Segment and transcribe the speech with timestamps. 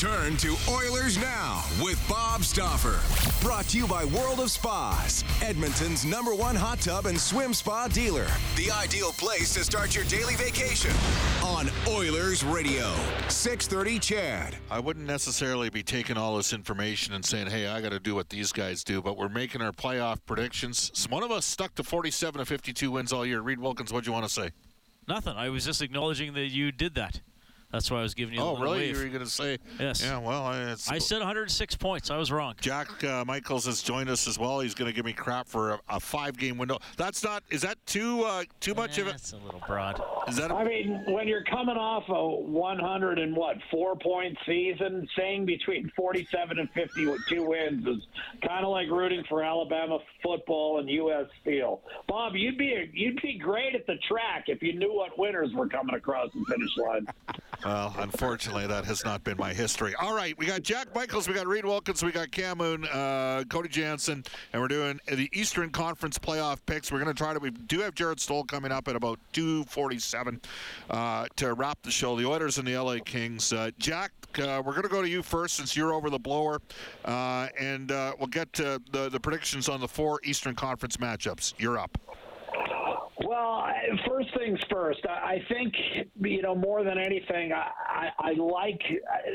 [0.00, 3.00] We return to Oilers Now with Bob Stauffer.
[3.44, 7.88] Brought to you by World of Spas, Edmonton's number one hot tub and swim spa
[7.88, 8.26] dealer.
[8.56, 10.92] The ideal place to start your daily vacation
[11.42, 12.94] on Oilers Radio.
[13.28, 14.54] 630 Ched.
[14.70, 18.14] I wouldn't necessarily be taking all this information and saying, hey, I got to do
[18.14, 20.90] what these guys do, but we're making our playoff predictions.
[20.94, 23.40] So one of us stuck to 47 to 52 wins all year.
[23.40, 24.50] Reid Wilkins, what do you want to say?
[25.08, 25.36] Nothing.
[25.36, 27.20] I was just acknowledging that you did that.
[27.72, 28.40] That's why I was giving you.
[28.40, 28.78] Oh, the really?
[28.78, 28.96] Wave.
[28.96, 29.58] You were going to say?
[29.78, 30.02] Yes.
[30.02, 30.18] Yeah.
[30.18, 32.10] Well, it's, I said 106 points.
[32.10, 32.54] I was wrong.
[32.60, 34.60] Jack uh, Michaels has joined us as well.
[34.60, 36.78] He's going to give me crap for a, a five-game window.
[36.96, 37.42] That's not.
[37.50, 39.10] Is that too uh, too much of it?
[39.10, 40.00] That's a little broad.
[40.28, 40.50] Is that?
[40.50, 45.44] A, I mean, when you're coming off a 100 and what four point season, saying
[45.44, 48.06] between 47 and 52 wins is
[48.46, 51.26] kind of like rooting for Alabama football and U.S.
[51.42, 51.82] Steel.
[52.06, 55.52] Bob, you'd be a, you'd be great at the track if you knew what winners
[55.52, 57.06] were coming across the finish line.
[57.64, 59.92] Well, unfortunately, that has not been my history.
[60.00, 63.42] All right, we got Jack Michaels, we got Reid Wilkins, we got Cam Moon, uh,
[63.48, 66.92] Cody Janzen, and we're doing the Eastern Conference playoff picks.
[66.92, 67.40] We're going to try to.
[67.40, 70.40] We do have Jarret Stoll coming up at about 2:47
[70.88, 72.16] uh, to wrap the show.
[72.16, 73.52] The Oilers and the LA Kings.
[73.52, 76.60] Uh, Jack, uh, we're going to go to you first since you're over the blower,
[77.06, 81.54] uh, and uh, we'll get the the predictions on the four Eastern Conference matchups.
[81.58, 81.98] You're up.
[83.28, 83.62] Well,
[84.08, 85.00] first things first.
[85.06, 85.74] I think
[86.18, 88.80] you know more than anything, I, I, I like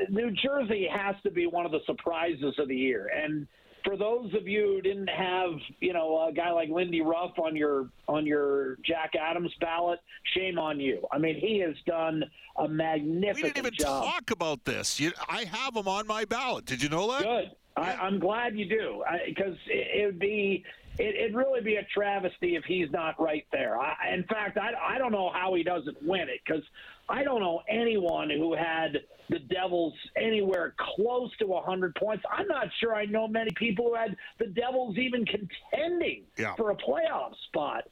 [0.09, 3.11] New Jersey has to be one of the surprises of the year.
[3.15, 3.45] And
[3.85, 7.55] for those of you who didn't have you know a guy like Lindy Ruff on
[7.55, 9.99] your on your Jack Adams ballot,
[10.35, 11.05] shame on you.
[11.11, 12.23] I mean, he has done
[12.57, 13.35] a magnificent job.
[13.35, 14.05] We didn't even job.
[14.05, 14.99] talk about this.
[14.99, 16.65] You, I have him on my ballot.
[16.65, 17.21] Did you know that?
[17.21, 17.51] Good.
[17.75, 20.63] I, I'm glad you do because it, it would be
[20.99, 23.79] it, it'd really be a travesty if he's not right there.
[23.79, 26.63] I, in fact, I, I don't know how he doesn't win it because
[27.09, 32.23] I don't know anyone who had the Devils anywhere close to 100 points.
[32.31, 36.55] I'm not sure I know many people who had the Devils even contending Yeah.
[36.55, 37.85] for a playoff spot.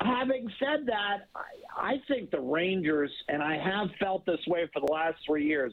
[0.00, 1.40] Having said that, I,
[1.76, 5.72] I think the Rangers, and I have felt this way for the last three years,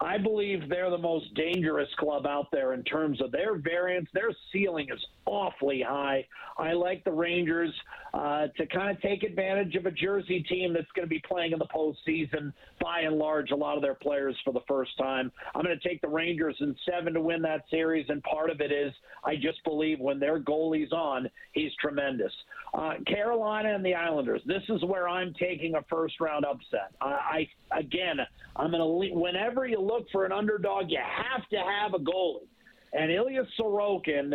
[0.00, 4.08] I believe they're the most dangerous club out there in terms of their variance.
[4.12, 6.26] Their ceiling is awfully high.
[6.58, 7.72] I like the Rangers
[8.12, 11.52] uh, to kind of take advantage of a Jersey team that's going to be playing
[11.52, 12.52] in the postseason.
[12.80, 15.32] By and large, a lot of their players for the first time.
[15.54, 18.60] I'm going to take the Rangers in seven to win that series, and part of
[18.60, 18.92] it is
[19.24, 22.32] I just believe when their goalie's on, he's tremendous.
[22.72, 24.42] Uh, Carolina and the Islanders.
[24.46, 26.92] This is where I'm taking a first round upset.
[27.00, 28.18] I, I again,
[28.56, 31.98] I'm going to le- whenever you look for an underdog, you have to have a
[31.98, 32.46] goalie.
[32.92, 34.34] And Ilya Sorokin,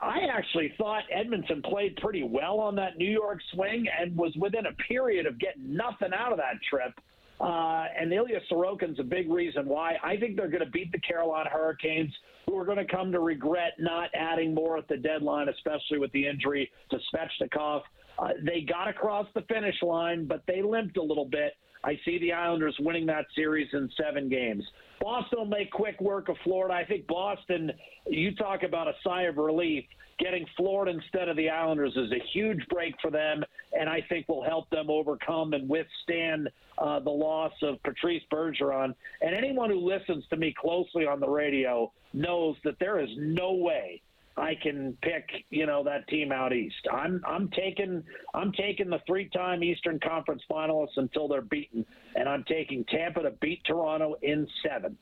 [0.00, 4.66] I, actually thought Edmonton played pretty well on that New York swing and was within
[4.66, 6.92] a period of getting nothing out of that trip.
[7.40, 9.96] Uh, and Ilya Sorokin's a big reason why.
[10.02, 12.12] I think they're going to beat the Carolina Hurricanes,
[12.46, 16.12] who are going to come to regret not adding more at the deadline, especially with
[16.12, 17.82] the injury to Svechnikov.
[18.18, 21.54] Uh, they got across the finish line, but they limped a little bit.
[21.82, 24.64] I see the Islanders winning that series in seven games.
[25.04, 26.72] Boston will make quick work of Florida.
[26.72, 27.70] I think Boston,
[28.06, 29.84] you talk about a sigh of relief.
[30.18, 33.44] Getting Florida instead of the Islanders is a huge break for them,
[33.78, 36.48] and I think will help them overcome and withstand
[36.78, 38.94] uh, the loss of Patrice Bergeron.
[39.20, 43.52] And anyone who listens to me closely on the radio knows that there is no
[43.52, 44.00] way
[44.36, 46.88] I can pick, you know, that team out east.
[46.92, 48.02] I'm I'm taking
[48.34, 51.86] I'm taking the three-time Eastern Conference finalists until they're beaten,
[52.16, 54.96] and I'm taking Tampa to beat Toronto in seven.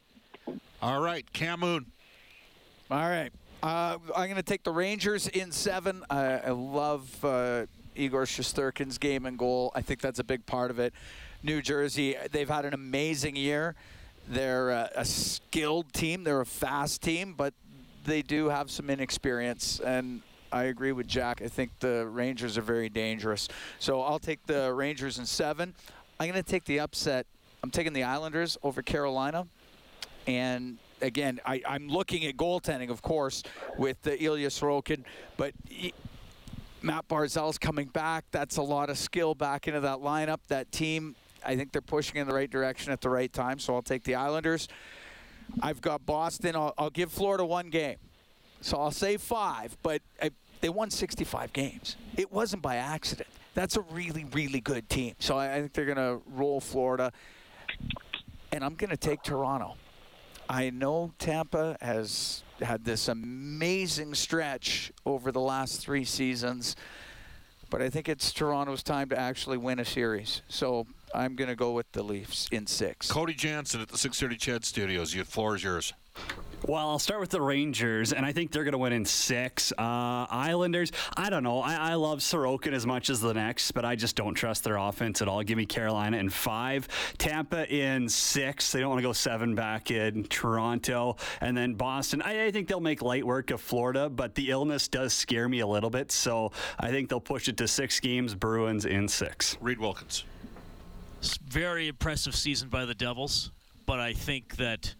[0.82, 1.86] All right, Cam Moon.
[2.90, 3.32] All right.
[3.62, 6.04] Uh, I'm going to take the Rangers in seven.
[6.10, 9.70] I, I love uh, Igor Shesterkin's game and goal.
[9.74, 10.92] I think that's a big part of it.
[11.44, 13.76] New Jersey, they've had an amazing year.
[14.28, 16.24] They're a, a skilled team.
[16.24, 17.54] They're a fast team, but
[18.04, 19.80] they do have some inexperience.
[19.80, 21.42] And I agree with Jack.
[21.42, 23.48] I think the Rangers are very dangerous.
[23.78, 25.74] So I'll take the Rangers in seven.
[26.20, 27.26] I'm going to take the upset.
[27.62, 29.46] I'm taking the Islanders over Carolina.
[30.26, 33.42] And again, I, I'm looking at goaltending, of course,
[33.78, 35.04] with the Ilya Sorokin,
[35.36, 35.92] but he,
[36.80, 38.24] Matt Barzal's coming back.
[38.30, 40.38] That's a lot of skill back into that lineup.
[40.48, 43.58] That team, I think they're pushing in the right direction at the right time.
[43.58, 44.68] So I'll take the Islanders.
[45.60, 46.56] I've got Boston.
[46.56, 47.96] I'll, I'll give Florida one game.
[48.60, 50.30] So I'll say five, but I,
[50.60, 51.96] they won 65 games.
[52.16, 53.28] It wasn't by accident.
[53.54, 55.14] That's a really, really good team.
[55.18, 57.12] So I, I think they're going to roll Florida.
[58.52, 59.74] And I'm going to take Toronto.
[60.48, 66.76] I know Tampa has had this amazing stretch over the last three seasons,
[67.70, 70.42] but I think it's Toronto's time to actually win a series.
[70.48, 73.10] So I'm going to go with the Leafs in six.
[73.10, 75.14] Cody Janzen at the 630 Ched Studios.
[75.14, 75.92] Your floor is yours.
[76.68, 79.72] Well, I'll start with the Rangers, and I think they're going to win in six.
[79.72, 81.58] Uh, Islanders, I don't know.
[81.58, 84.76] I, I, love Sorokin as much as the next, but I just don't trust their
[84.76, 85.42] offense at all.
[85.42, 86.86] Give me Carolina in five,
[87.18, 88.70] Tampa in six.
[88.70, 92.22] They don't want to go seven back in Toronto, and then Boston.
[92.22, 95.60] I, I think they'll make light work of Florida, but the illness does scare me
[95.60, 98.36] a little bit, so I think they'll push it to six games.
[98.36, 99.56] Bruins in six.
[99.60, 100.22] Reid Wilkins.
[101.52, 103.50] Very impressive season by the Devils,
[103.84, 104.94] but I think that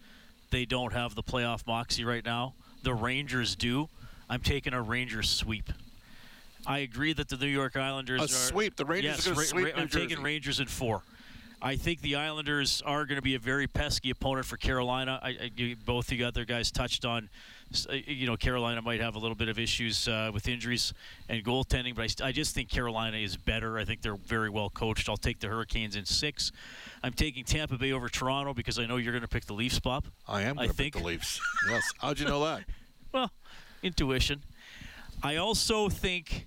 [0.50, 2.52] they don't have the playoff moxie right now.
[2.82, 3.88] The Rangers do.
[4.28, 5.70] I'm taking a Rangers sweep.
[6.66, 8.76] I agree that the New York Islanders are a are sweep.
[8.76, 10.08] The Rangers yes, are going to sweep ra- I'm Jersey.
[10.08, 11.00] taking Rangers in four.
[11.64, 15.20] I think the Islanders are going to be a very pesky opponent for Carolina.
[15.23, 17.29] I, I, you, both you other guys touched on,
[17.88, 20.93] uh, you know, Carolina might have a little bit of issues uh, with injuries
[21.29, 23.79] and goaltending, but I, I just think Carolina is better.
[23.79, 25.09] I think they're very well coached.
[25.09, 26.50] I'll take the Hurricanes in six.
[27.05, 29.79] I'm taking Tampa Bay over Toronto because I know you're going to pick the Leafs,
[29.79, 30.06] Bob.
[30.26, 31.41] I am I going to pick think- the Leafs.
[31.70, 31.82] yes.
[32.00, 32.64] How'd you know that?
[33.12, 33.31] Well,
[33.82, 34.43] intuition.
[35.23, 36.47] I also think,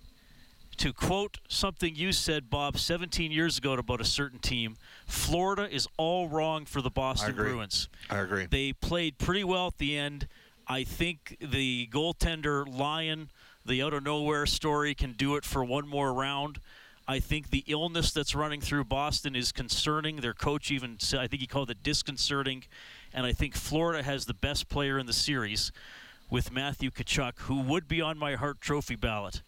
[0.78, 4.76] to quote something you said, Bob, 17 years ago about a certain team,
[5.06, 7.52] Florida is all wrong for the Boston agree.
[7.52, 7.90] Bruins.
[8.10, 8.46] I agree.
[8.46, 10.28] They played pretty well at the end.
[10.68, 13.30] I think the goaltender Lyon,
[13.66, 16.60] the out of nowhere story, can do it for one more round.
[17.08, 20.18] I think the illness that's running through Boston is concerning.
[20.18, 22.64] Their coach even said, I think he called it disconcerting.
[23.14, 25.72] And I think Florida has the best player in the series
[26.32, 29.44] with Matthew Tkachuk, who would be on my Hart Trophy ballot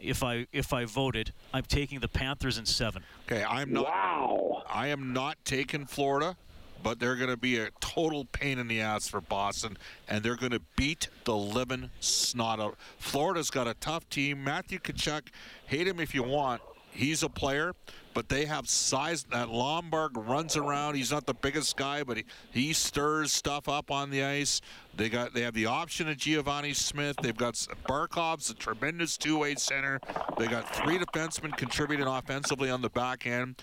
[0.00, 1.32] if I if I voted.
[1.52, 3.02] I'm taking the Panthers in seven.
[3.26, 3.84] Okay, I'm not.
[3.84, 4.62] Wow.
[4.68, 6.36] I am not taking Florida,
[6.82, 9.76] but they're going to be a total pain in the ass for Boston,
[10.08, 12.76] and they're going to beat the living snot out.
[12.98, 14.42] Florida's got a tough team.
[14.42, 15.28] Matthew Tkachuk,
[15.66, 16.62] hate him if you want.
[16.90, 17.74] He's a player,
[18.14, 19.24] but they have size.
[19.24, 20.96] That Lomberg runs around.
[20.96, 24.60] He's not the biggest guy, but he, he stirs stuff up on the ice.
[24.96, 27.16] They got they have the option of Giovanni Smith.
[27.22, 27.54] They've got
[27.88, 30.00] Barkov's a tremendous two-way center.
[30.36, 33.62] They got three defensemen contributing offensively on the back end.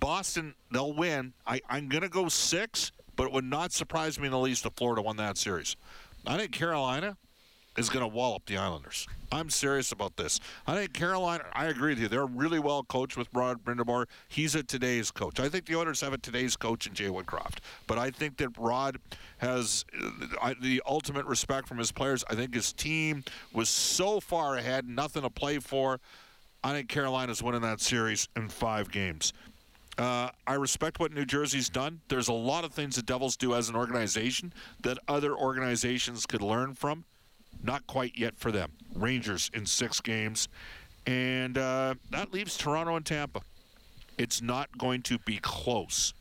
[0.00, 1.34] Boston, they'll win.
[1.46, 4.64] I, I'm going to go six, but it would not surprise me in the least
[4.64, 5.76] if Florida won that series.
[6.26, 7.16] I think Carolina
[7.76, 9.06] is going to wallop the Islanders.
[9.30, 10.40] I'm serious about this.
[10.66, 12.08] I think Carolina, I agree with you.
[12.08, 14.06] They're really well coached with Rod Brind'Amour.
[14.28, 15.40] He's a today's coach.
[15.40, 17.58] I think the Oilers have a today's coach in Jay Woodcroft.
[17.86, 18.98] But I think that Rod
[19.38, 19.86] has
[20.60, 22.24] the ultimate respect from his players.
[22.28, 23.24] I think his team
[23.54, 25.98] was so far ahead, nothing to play for.
[26.62, 29.32] I think Carolina's winning that series in five games.
[29.98, 32.00] Uh, I respect what New Jersey's done.
[32.08, 34.52] There's a lot of things the Devils do as an organization
[34.82, 37.04] that other organizations could learn from.
[37.62, 38.72] Not quite yet for them.
[38.94, 40.48] Rangers in six games.
[41.06, 43.40] And uh, that leaves Toronto and Tampa.
[44.18, 46.14] It's not going to be close.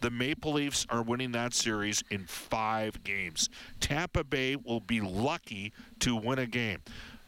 [0.00, 3.48] The Maple Leafs are winning that series in five games.
[3.80, 6.78] Tampa Bay will be lucky to win a game.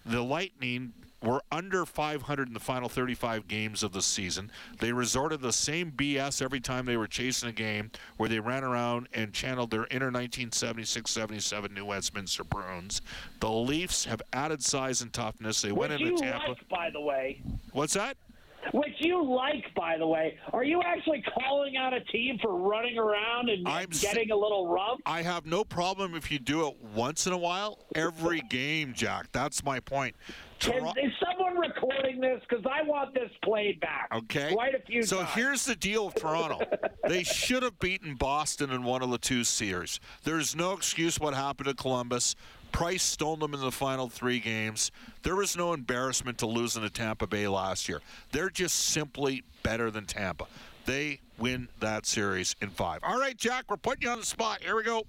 [0.07, 0.93] The Lightning
[1.23, 4.51] were under 500 in the final 35 games of the season.
[4.79, 8.41] They resorted to the same BS every time they were chasing a game, where they
[8.41, 13.03] ran around and channeled their inner 1976-77 New Westminster Bruins.
[13.41, 15.63] The Leafs have added size and toughness.
[15.63, 16.51] They went into Tampa.
[16.51, 17.43] like, by the way.
[17.73, 18.17] What's that?
[18.73, 20.39] Which you like, by the way.
[20.53, 24.69] Are you actually calling out a team for running around and I'm getting a little
[24.69, 24.99] rough?
[25.07, 29.29] I have no problem if you do it once in a while, every game, Jack.
[29.33, 30.15] That's my point.
[30.61, 32.41] Toro- is someone recording this?
[32.49, 34.09] Because I want this played back.
[34.15, 34.53] Okay.
[34.53, 35.31] Quite a few So times.
[35.35, 36.61] here's the deal with Toronto.
[37.09, 40.01] they should have beaten Boston in one of the two series.
[40.23, 42.37] There's no excuse what happened to Columbus.
[42.73, 44.93] Price stole them in the final three games.
[45.23, 48.01] There was no embarrassment to losing to Tampa Bay last year.
[48.31, 50.47] They're just simply better than Tampa.
[50.85, 53.01] They win that series in five.
[53.03, 54.63] All right, Jack, we're putting you on the spot.
[54.63, 55.05] Here we go.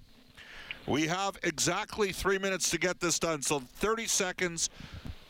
[0.86, 3.42] We have exactly three minutes to get this done.
[3.42, 4.68] So 30 seconds.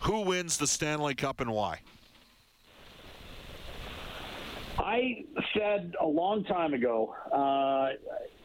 [0.03, 1.81] Who wins the Stanley Cup and why?
[4.79, 5.25] I
[5.57, 7.91] said a long time ago uh,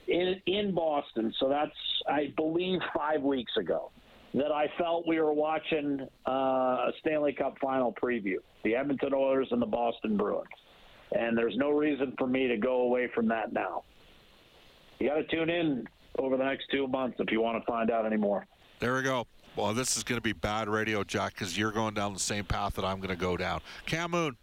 [0.08, 1.72] in in Boston, so that's
[2.08, 3.92] I believe five weeks ago,
[4.36, 9.48] that I felt we were watching uh, a Stanley Cup final preview: the Edmonton Oilers
[9.50, 10.48] and the Boston Bruins.
[11.14, 13.84] And there's no reason for me to go away from that now.
[15.00, 15.88] You got to tune in
[16.20, 18.46] over the next two months if you want to find out any more.
[18.80, 19.26] There we go.
[19.58, 22.46] Well, this is going to be bad radio, Jack, because you're going down the same
[22.46, 23.62] path that I'm going to go down.
[23.88, 24.38] Cam Moon,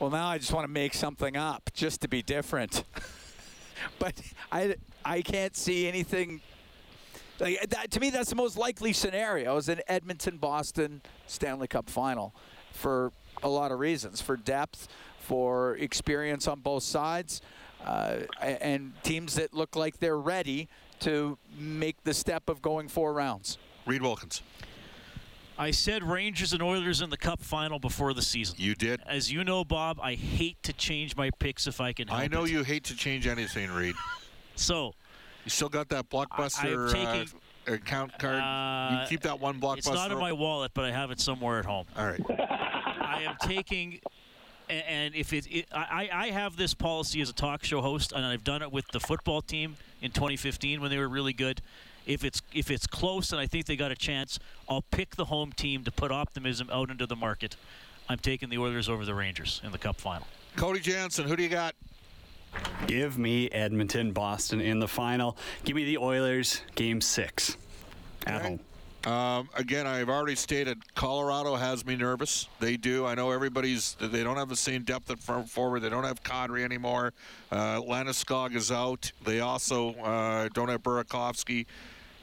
[0.00, 2.84] Well, now I just want to make something up just to be different.
[3.98, 4.14] but
[4.52, 6.40] I, I can't see anything
[7.40, 11.90] Like, that, to me, that's the most likely scenario is an Edmonton Boston Stanley Cup
[11.90, 12.32] final
[12.70, 13.10] for
[13.42, 14.86] a lot of reasons for depth,
[15.18, 17.42] for experience on both sides,
[17.84, 20.68] uh, and teams that look like they're ready
[21.00, 23.58] to make the step of going four rounds.
[23.86, 24.42] Reid Wilkins.
[25.56, 28.56] I said Rangers and Oilers in the Cup final before the season.
[28.58, 29.00] You did.
[29.06, 32.26] As you know, Bob, I hate to change my picks if I can help I
[32.26, 32.50] know it.
[32.50, 33.94] you hate to change anything, Reid.
[34.56, 34.94] So
[35.44, 38.36] You still got that blockbuster taking- uh, account card.
[38.40, 39.78] Uh, you keep that one blockbuster.
[39.78, 41.86] it's not in my wallet, but I have it somewhere at home.
[41.96, 42.20] All right.
[42.30, 43.98] I am taking,
[44.68, 48.12] a- and if it, it I, I have this policy as a talk show host,
[48.12, 51.60] and I've done it with the football team in 2015 when they were really good.
[52.06, 55.24] If it's if it's close and I think they got a chance, I'll pick the
[55.26, 57.56] home team to put optimism out into the market.
[58.08, 60.26] I'm taking the Oilers over the Rangers in the Cup final.
[60.56, 61.74] Cody Janzen, who do you got?
[62.86, 65.36] Give me Edmonton, Boston in the final.
[65.64, 67.56] Give me the Oilers, game six
[68.26, 68.48] at Okay.
[68.50, 68.60] home.
[69.06, 72.48] Um, again, I've already stated Colorado has me nervous.
[72.58, 73.04] They do.
[73.04, 73.96] I know everybody's.
[74.00, 75.80] They don't have the same depth at front forward.
[75.80, 77.12] They don't have Kadri anymore.
[77.52, 79.12] Uh, Landeskog is out.
[79.22, 81.66] They also uh, don't have Burakovsky.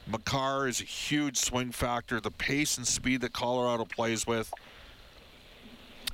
[0.08, 2.20] Makar is a huge swing factor.
[2.20, 4.52] The pace and speed that Colorado plays with.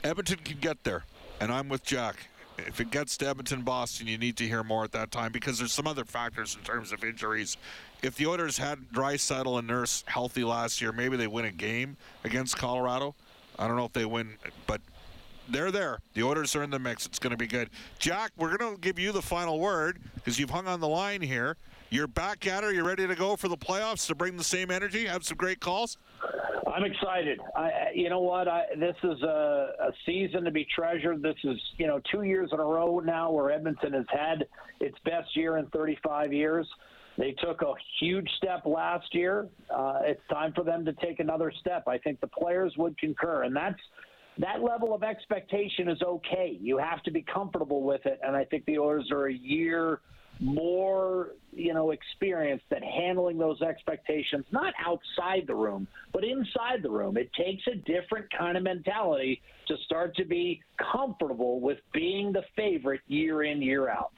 [0.05, 1.05] Edmonton can get there,
[1.41, 2.29] and I'm with Jack.
[2.59, 5.59] If it gets to Edmonton, Boston, you need to hear more at that time because
[5.59, 7.57] there's some other factors in terms of injuries.
[8.02, 11.97] If the Oilers had Draisaitl and Nurse healthy last year, maybe they win a game
[12.25, 13.14] against Colorado.
[13.59, 14.35] I don't know if they win,
[14.67, 14.81] but
[15.49, 15.99] they're there.
[16.14, 17.07] The Oilers are in the mix.
[17.07, 17.71] It's going to be good.
[17.99, 21.23] Jack, we're going to give you the final word because you've hung on the line
[21.23, 21.57] here.
[21.90, 22.73] You're back at her.
[22.73, 25.59] You're ready to go for the playoffs to bring the same energy, have some great
[25.59, 25.97] calls.
[26.73, 27.40] I'm excited.
[27.57, 28.47] I, you know what?
[28.47, 31.23] I, this is a, a season to be treasured.
[31.23, 34.47] This is, you know, two years in a row now where Edmonton has had
[34.81, 36.67] its best year in 35 years.
[37.19, 39.49] They took a huge step last year.
[39.69, 41.89] Uh, it's time for them to take another step.
[41.89, 43.81] I think the players would concur, and that's
[44.39, 46.57] that level of expectation is okay.
[46.61, 50.01] You have to be comfortable with it, and I think the Oilers are a year
[50.41, 56.91] more, you know, experienced at handling those expectations, not outside the room, but inside the
[56.91, 57.17] room.
[57.17, 62.45] It takes a different kind of mentality to start to be comfortable with being the
[62.55, 64.13] favorite year in, year out.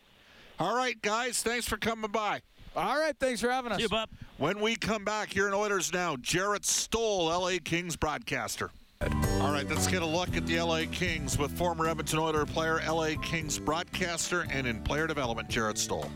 [0.58, 2.42] All right, guys, thanks for coming by.
[2.76, 3.78] All right, thanks for having us.
[3.78, 4.08] See you, Bob.
[4.38, 8.70] When we come back here in Oilers Now, Jarret Stoll, LA Kings broadcaster.
[9.02, 12.80] All right, let's get a look at the LA Kings with former Edmonton Oilers player,
[12.86, 16.10] LA Kings broadcaster, and in player development, Jarret Stoll.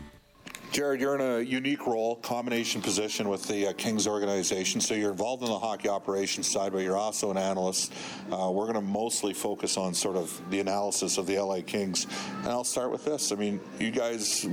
[0.71, 4.81] Jarret, you're in a unique role, combination position with the uh, Kings organization.
[4.81, 7.93] So you're involved in the hockey operations side, but you're also an analyst.
[8.31, 12.07] Uh, we're going to mostly focus on sort of the analysis of the LA Kings.
[12.39, 13.31] And I'll start with this.
[13.31, 14.45] I mean, you guys,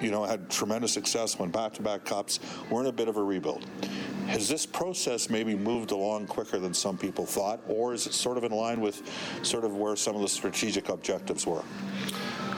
[0.00, 2.40] you know, had tremendous success, won back-to-back cups.
[2.70, 3.64] We're in a bit of a rebuild.
[4.26, 8.36] Has this process maybe moved along quicker than some people thought, or is it sort
[8.36, 9.02] of in line with
[9.42, 11.62] sort of where some of the strategic objectives were?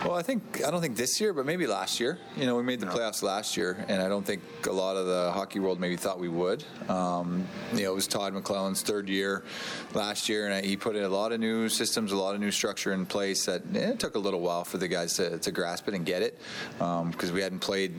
[0.04, 2.18] Well, I think I don't think this year, but maybe last year.
[2.36, 5.06] You know, we made the playoffs last year, and I don't think a lot of
[5.06, 6.64] the hockey world maybe thought we would.
[6.88, 9.44] Um, you know, it was Todd McLellan's third year
[9.94, 12.50] last year, and he put in a lot of new systems, a lot of new
[12.50, 13.46] structure in place.
[13.46, 16.04] That eh, it took a little while for the guys to, to grasp it and
[16.04, 16.36] get it,
[16.78, 17.94] because we hadn't played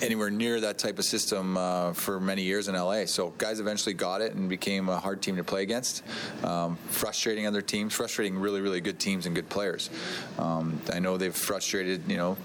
[0.00, 3.04] anywhere near that type of system uh, for many years in LA.
[3.06, 6.02] So guys eventually got it and became a hard team to play against.
[6.44, 9.90] Um, frustrating other teams, frustrating really, really good teams and good players.
[10.38, 12.36] Um, I know they've frustrated, you know,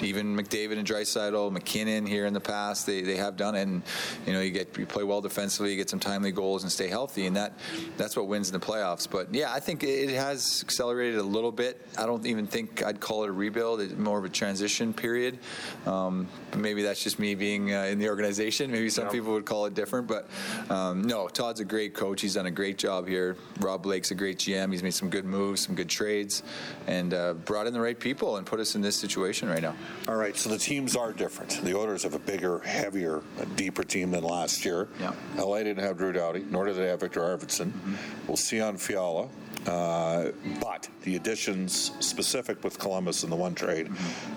[0.00, 3.62] even McDavid and Draisaitl, MacKinnon here in the past, they, they have done it.
[3.62, 3.82] And
[4.26, 6.88] you know, you get you play well defensively, you get some timely goals, and stay
[6.88, 7.52] healthy, and that
[7.96, 9.08] that's what wins in the playoffs.
[9.08, 11.86] But yeah, I think it has accelerated a little bit.
[11.98, 15.38] I don't even think I'd call it a rebuild; it's more of a transition period.
[15.86, 18.70] Um, but maybe that's just me being uh, in the organization.
[18.70, 20.28] Maybe some people would call it different, but
[20.70, 22.20] um, no, Todd's a great coach.
[22.20, 23.36] He's done a great job here.
[23.60, 24.72] Rob Blake's a great GM.
[24.72, 26.42] He's made some good moves, some good trades,
[26.86, 29.74] and uh, brought in the right people and put us in this situation right now.
[30.08, 31.60] All right, so the teams are different.
[31.62, 33.22] The Oilers have a bigger, heavier,
[33.54, 34.88] deeper team than last year.
[34.98, 35.12] Yeah.
[35.36, 37.66] LA didn't have Drew Doughty, nor did they have Viktor Arvidsson.
[37.66, 37.94] Mm-hmm.
[38.26, 39.28] We'll see on Fiala.
[39.66, 43.88] Uh, but the additions specific with Columbus in the one trade,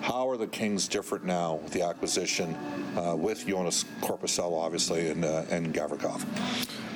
[0.02, 2.54] how are the Kings different now with the acquisition
[2.96, 6.24] uh, with Joonas Korpisalo, obviously, and, uh, and Gavrikov?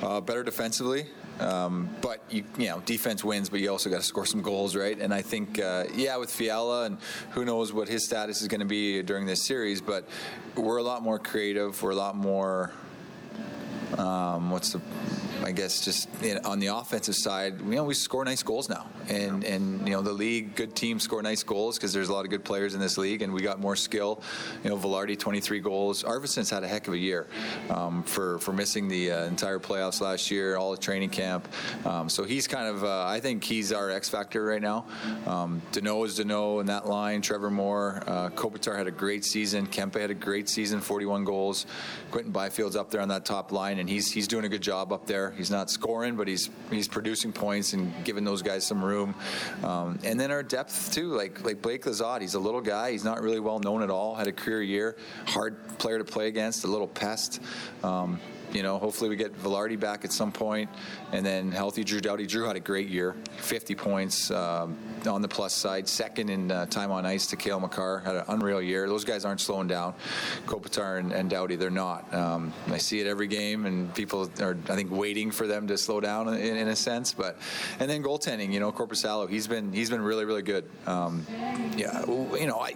[0.01, 1.07] Uh, better defensively,
[1.39, 4.75] um, but you, you know defense wins, but you also got to score some goals,
[4.75, 4.97] right?
[4.97, 6.97] And I think, uh, yeah, with Fiala, and
[7.31, 10.07] who knows what his status is going to be during this series, but
[10.55, 11.81] we're a lot more creative.
[11.83, 12.71] We're a lot more.
[13.97, 14.81] Um, what's the
[15.43, 18.69] I guess just you know, on the offensive side, you know, we score nice goals
[18.69, 22.13] now, and and you know the league, good teams score nice goals because there's a
[22.13, 24.21] lot of good players in this league, and we got more skill.
[24.63, 26.03] You know, Vilardi 23 goals.
[26.03, 27.27] Arvidsson's had a heck of a year
[27.69, 31.47] um, for for missing the uh, entire playoffs last year, all the training camp.
[31.85, 34.85] Um, so he's kind of, uh, I think he's our X factor right now.
[35.25, 37.21] Um, Danault is Danault in that line.
[37.21, 39.67] Trevor Moore, uh, Kopitar had a great season.
[39.67, 41.65] Kempe had a great season, 41 goals.
[42.11, 44.93] Quinton Byfield's up there on that top line, and he's he's doing a good job
[44.93, 45.30] up there.
[45.35, 49.15] He's not scoring, but he's he's producing points and giving those guys some room.
[49.63, 52.91] Um, and then our depth too, like like Blake Lizotte, he's a little guy.
[52.91, 54.15] He's not really well known at all.
[54.15, 54.95] Had a career year,
[55.25, 57.41] hard player to play against, a little pest.
[57.83, 58.19] Um,
[58.53, 60.69] you know, hopefully we get Vilardi back at some point,
[61.11, 62.25] and then healthy Drew Doughty.
[62.25, 64.77] Drew had a great year, 50 points um,
[65.07, 67.99] on the plus side, second in uh, time on ice to Cale Makar.
[67.99, 68.87] Had an unreal year.
[68.87, 69.93] Those guys aren't slowing down.
[70.45, 72.13] Kopitar and, and Doughty, they're not.
[72.13, 75.77] Um, I see it every game, and people are, I think, waiting for them to
[75.77, 77.13] slow down in, in a sense.
[77.13, 77.37] But
[77.79, 80.69] and then goaltending, you know, Korpisalo, he's been he's been really really good.
[80.85, 81.25] Um,
[81.75, 82.75] yeah, you know, I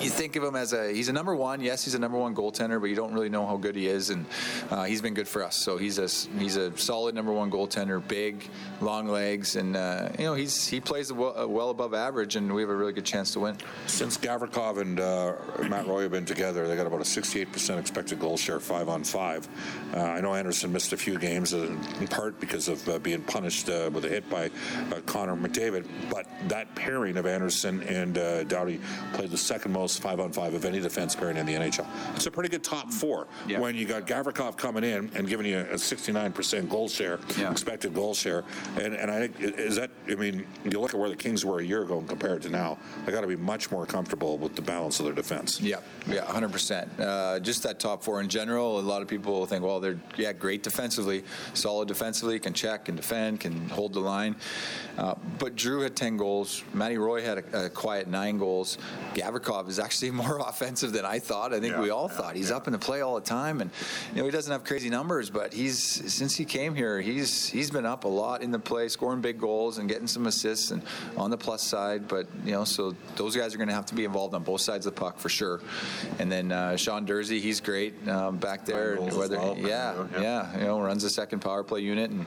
[0.00, 1.60] you think of him as a he's a number one.
[1.60, 4.10] Yes, he's a number one goaltender, but you don't really know how good he is,
[4.10, 4.26] and
[4.70, 5.56] uh, he's been good for us.
[5.56, 8.48] So he's a he's a solid number one goaltender, big,
[8.80, 12.70] long legs, and uh, you know he's he plays well, above average, and we have
[12.70, 13.56] a really good chance to win.
[13.86, 15.34] Since Gavrikov and uh,
[15.68, 19.04] Matt Roy have been together, they got about a 68% expected goal share, five on
[19.04, 19.46] five.
[19.94, 23.22] Uh, I know Anderson missed a few games uh, in part because of uh, being
[23.22, 24.50] punished with a hit by
[25.06, 28.14] Connor McDavid, but that pairing of Anderson and
[28.48, 28.80] Doughty
[29.12, 31.86] played the second most five on five of any defense pairing in the NHL.
[32.16, 33.60] It's a pretty good top four yeah.
[33.60, 37.50] when you got Gavrikov coming in and giving you a 69% goal share, yeah.
[37.50, 38.44] expected goal share.
[38.80, 41.60] And, and I think, is that, I mean, you look at where the Kings were
[41.60, 44.56] a year ago and compared to now, they got to be much more comfortable with
[44.56, 45.60] the balance of their defense.
[45.60, 46.88] Yeah, yeah, 100%.
[46.98, 50.32] Uh, just that top four in general, a lot of people think, well, they're, yeah,
[50.32, 54.34] great defensively, solid defensively, can check, can defend, can hold the line.
[54.96, 56.64] Uh, but Drew had 10 goals.
[56.72, 58.78] Matty Roy had a, a quiet nine goals.
[59.14, 61.52] Gavrikov is actually more offensive than I thought.
[61.52, 62.36] I think yeah, we all yeah, thought.
[62.36, 62.56] He's yeah.
[62.56, 63.70] up in the play all the time, and
[64.14, 67.70] you know he doesn't have crazy numbers, but he's since he came here, he's he's
[67.70, 70.82] been up a lot in the play, scoring big goals and getting some assists and
[71.16, 72.08] on the plus side.
[72.08, 74.60] But you know, so those guys are going to have to be involved on both
[74.60, 75.60] sides of the puck for sure.
[76.18, 78.96] And then uh, Sean Durzi, he's great um, back there.
[78.96, 82.26] Whether well, yeah, yeah, you know, runs the second power play unit, and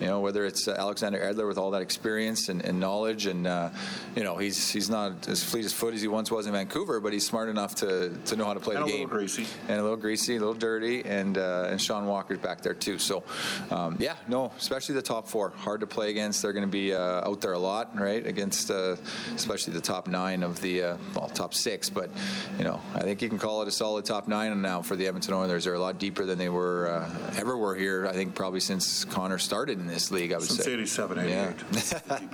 [0.00, 3.46] you know whether it's uh, Alexander Edler with all that experience and, and knowledge, and
[3.46, 3.70] uh,
[4.14, 7.00] you know he's he's not as fleet as foot as he once was in Vancouver,
[7.00, 8.96] but he's smart enough to, to know how to play and the game.
[8.96, 9.46] A little greasy.
[9.68, 12.98] And a little greasy, a little dirty, and uh, and Sean Walker's back there too.
[12.98, 13.24] So
[13.70, 16.42] um, yeah, no, especially the top four, hard to play against.
[16.42, 18.26] They're going to be uh, out there a lot, right?
[18.26, 18.96] Against uh,
[19.34, 21.90] especially the top nine of the uh, well, top six.
[21.90, 22.10] But
[22.58, 25.06] you know, I think you can call it a solid top nine now for the
[25.06, 25.64] Edmonton Oilers.
[25.64, 28.06] They're a lot deeper than they were uh, ever were here.
[28.06, 30.32] I think probably since Connor started in this league.
[30.32, 31.30] I would since say 87, 88.
[31.32, 32.28] Yeah.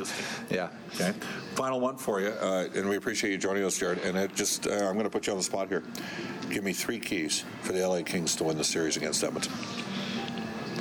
[0.51, 0.69] yeah.
[0.95, 1.13] Okay.
[1.55, 4.05] Final one for you, uh, and we appreciate you joining us, Jarret.
[4.05, 5.83] And it just, uh, I'm going to put you on the spot here.
[6.51, 9.53] Give me three keys for the LA Kings to win the series against Edmonton.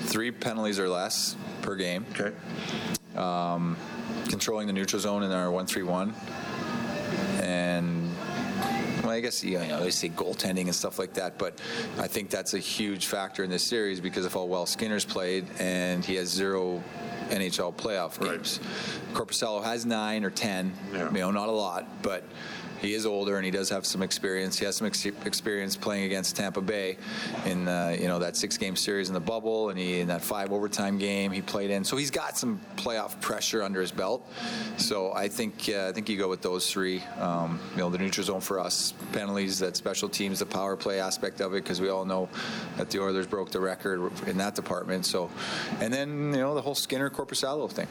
[0.04, 2.06] Three penalties or less per game.
[2.12, 2.36] Okay.
[3.16, 3.78] Um,
[4.30, 6.14] controlling the neutral zone in our one-three-one,
[7.42, 8.10] and
[9.04, 11.60] well, I guess you know they say goaltending and stuff like that, but
[11.98, 15.46] I think that's a huge factor in this series because of how well Skinner's played,
[15.60, 16.82] and he has zero
[17.30, 18.60] NHL playoff games.
[19.14, 19.28] Right.
[19.28, 21.12] Korpisalo has nine or ten, yeah.
[21.12, 22.24] you know, not a lot, but
[22.82, 24.58] he is older and he does have some experience.
[24.58, 26.98] He has some ex- experience playing against Tampa Bay
[27.46, 30.24] in uh, you know that six game series in the bubble, and he in that
[30.24, 31.84] five overtime game he played in.
[31.84, 34.28] So he's got some playoff pressure under his belt.
[34.78, 37.04] So I think uh, I think you go with those three.
[37.20, 41.00] Um, you know the neutral zone for us, penalties, that special teams, the power play
[41.00, 42.30] aspect of it, because we all know
[42.78, 45.06] that the Oilers broke the record in that department.
[45.06, 45.30] So,
[45.80, 47.88] and then you know the whole Skinner Korpisalo thing.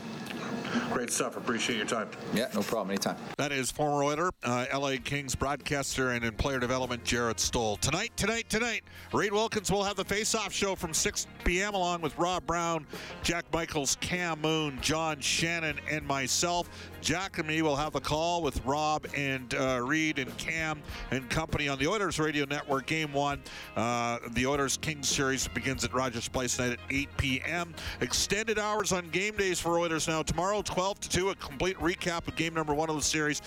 [0.92, 1.36] Great stuff.
[1.36, 2.08] Appreciate your time.
[2.34, 2.90] Yeah, no problem.
[2.90, 3.16] Anytime.
[3.36, 7.76] That is former Oiler, uh, LA Kings broadcaster and in player development, Jarret Stoll.
[7.76, 11.74] Tonight, tonight, tonight, Reid Wilkins will have the face-off show from 6 p.m.
[11.74, 12.86] along with Rob Brown,
[13.22, 16.68] Jack Michaels, Cam Moon, John Shannon, and myself.
[17.00, 21.28] Jack and me will have the call with Rob and uh, Reid and Cam and
[21.30, 22.86] company on the Oilers Radio Network.
[22.86, 23.40] Game one,
[23.76, 27.74] uh, the Oilers Kings series begins at Rogers Place tonight at 8 p.m.
[28.00, 30.22] Extended hours on game days for Oilers now.
[30.22, 33.42] Tomorrow, 12 to 2, a complete recap of game number one of the series.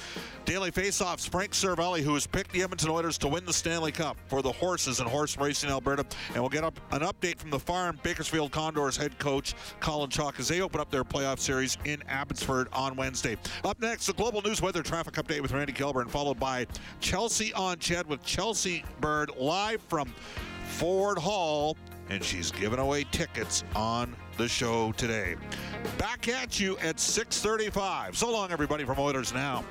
[0.45, 4.17] Daily Faceoffs, Frank Seravalli, who has picked the Edmonton Oilers to win the Stanley Cup
[4.27, 6.05] for the horses and horse racing Alberta.
[6.33, 10.39] And we'll get up an update from the farm Bakersfield Condors head coach Colin Chaulk
[10.39, 13.35] as they open up their playoff series in Abbotsford on Wednesday.
[13.63, 16.67] Up next, the global news weather traffic update with Randy Kilburn, followed by
[16.99, 20.13] Chelsea on Ched with Chelsea Bird live from
[20.67, 21.75] Ford Hall,
[22.09, 25.35] and she's giving away tickets on the show today.
[25.97, 28.15] Back at you at 6:35.
[28.15, 29.63] So long, everybody from Oilers Now.